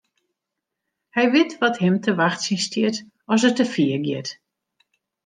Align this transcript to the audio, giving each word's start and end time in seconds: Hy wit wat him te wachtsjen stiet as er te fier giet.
Hy 1.15 1.23
wit 1.33 1.51
wat 1.61 1.81
him 1.83 1.95
te 2.03 2.11
wachtsjen 2.19 2.59
stiet 2.67 2.97
as 3.33 3.43
er 3.47 3.53
te 3.57 3.65
fier 3.73 3.99
giet. 4.05 4.29